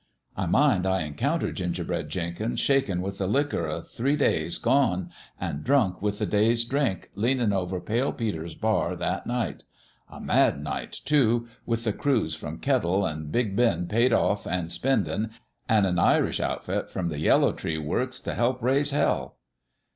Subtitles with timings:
[0.35, 5.61] "I mind I encountered Gingerbread Jenkins, shakin' with the liquor o' three days gone, an'
[5.61, 9.61] drunk with the day's drinks, leanin' over Pale Peter's bar, that night.
[10.09, 14.69] A mad night, too with the crews from Kettle an' Big Bend paid off an'
[14.69, 15.29] spendin',
[15.69, 19.35] an' an Irish outfit from the Yellow Tree works t' help raise hell.